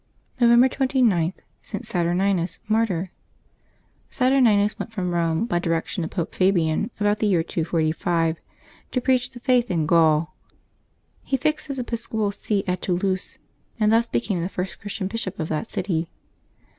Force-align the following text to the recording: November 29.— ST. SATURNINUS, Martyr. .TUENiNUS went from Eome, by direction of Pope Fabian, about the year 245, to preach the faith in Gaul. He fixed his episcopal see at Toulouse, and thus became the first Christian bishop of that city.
November 0.39 0.67
29.— 0.67 1.33
ST. 1.61 1.85
SATURNINUS, 1.85 2.59
Martyr. 2.67 3.11
.TUENiNUS 4.09 4.79
went 4.79 4.91
from 4.91 5.11
Eome, 5.11 5.47
by 5.47 5.59
direction 5.59 6.03
of 6.03 6.09
Pope 6.09 6.33
Fabian, 6.33 6.89
about 6.99 7.19
the 7.19 7.27
year 7.27 7.43
245, 7.43 8.37
to 8.89 8.99
preach 8.99 9.29
the 9.29 9.39
faith 9.39 9.69
in 9.69 9.85
Gaul. 9.85 10.33
He 11.21 11.37
fixed 11.37 11.67
his 11.67 11.77
episcopal 11.77 12.31
see 12.31 12.63
at 12.65 12.81
Toulouse, 12.81 13.37
and 13.79 13.93
thus 13.93 14.09
became 14.09 14.41
the 14.41 14.49
first 14.49 14.79
Christian 14.81 15.05
bishop 15.05 15.39
of 15.39 15.49
that 15.49 15.69
city. 15.69 16.09